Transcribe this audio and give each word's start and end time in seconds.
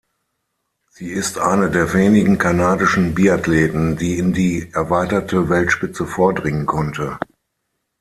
Sie 0.89 1.11
ist 1.11 1.37
eine 1.37 1.69
der 1.69 1.93
wenigen 1.93 2.39
kanadischen 2.39 3.13
Biathleten 3.13 3.97
die 3.97 4.17
in 4.17 4.33
die 4.33 4.67
erweiterte 4.73 5.47
Weltspitze 5.47 6.07
vordringen 6.07 6.65
konnte. 6.65 7.19